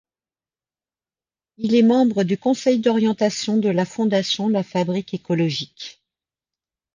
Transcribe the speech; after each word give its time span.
Il 1.57 1.75
est 1.75 1.83
membre 1.83 2.23
du 2.23 2.35
conseil 2.35 2.79
d’orientation 2.79 3.57
de 3.57 3.69
la 3.69 3.85
fondation 3.85 4.49
La 4.49 4.63
Fabrique 4.63 5.13
écologique. 5.13 6.01